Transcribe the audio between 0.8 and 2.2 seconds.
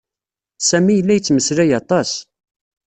yella yettmeslay aṭas.